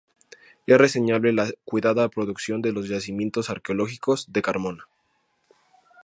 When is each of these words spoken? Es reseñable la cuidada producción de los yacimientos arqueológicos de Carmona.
Es 0.65 0.79
reseñable 0.79 1.31
la 1.31 1.51
cuidada 1.63 2.09
producción 2.09 2.63
de 2.63 2.71
los 2.71 2.89
yacimientos 2.89 3.51
arqueológicos 3.51 4.33
de 4.33 4.41
Carmona. 4.41 4.87